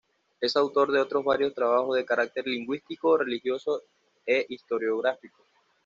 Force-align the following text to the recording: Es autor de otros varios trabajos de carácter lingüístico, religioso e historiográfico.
Es 0.39 0.55
autor 0.55 0.91
de 0.91 0.99
otros 0.99 1.23
varios 1.23 1.53
trabajos 1.53 1.95
de 1.95 2.03
carácter 2.05 2.47
lingüístico, 2.47 3.17
religioso 3.17 3.83
e 4.25 4.47
historiográfico. 4.49 5.45